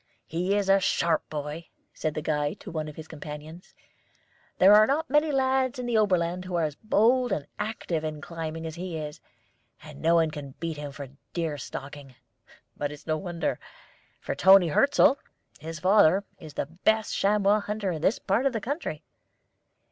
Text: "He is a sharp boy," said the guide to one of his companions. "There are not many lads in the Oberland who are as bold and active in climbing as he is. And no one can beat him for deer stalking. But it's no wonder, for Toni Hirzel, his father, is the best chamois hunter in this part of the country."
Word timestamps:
"He 0.25 0.55
is 0.55 0.67
a 0.67 0.79
sharp 0.79 1.29
boy," 1.29 1.67
said 1.93 2.15
the 2.15 2.23
guide 2.23 2.59
to 2.61 2.71
one 2.71 2.87
of 2.87 2.95
his 2.95 3.07
companions. 3.07 3.75
"There 4.57 4.73
are 4.73 4.87
not 4.87 5.11
many 5.11 5.31
lads 5.31 5.77
in 5.77 5.85
the 5.85 5.95
Oberland 5.99 6.43
who 6.43 6.55
are 6.55 6.63
as 6.63 6.73
bold 6.73 7.31
and 7.31 7.45
active 7.59 8.03
in 8.03 8.19
climbing 8.19 8.65
as 8.65 8.73
he 8.73 8.97
is. 8.97 9.21
And 9.83 10.01
no 10.01 10.15
one 10.15 10.31
can 10.31 10.55
beat 10.59 10.77
him 10.77 10.91
for 10.91 11.07
deer 11.33 11.55
stalking. 11.59 12.15
But 12.75 12.91
it's 12.91 13.05
no 13.05 13.15
wonder, 13.17 13.59
for 14.19 14.33
Toni 14.33 14.69
Hirzel, 14.69 15.19
his 15.59 15.77
father, 15.79 16.23
is 16.39 16.55
the 16.55 16.65
best 16.65 17.15
chamois 17.15 17.59
hunter 17.59 17.91
in 17.91 18.01
this 18.01 18.17
part 18.17 18.47
of 18.47 18.53
the 18.53 18.59
country." 18.59 19.03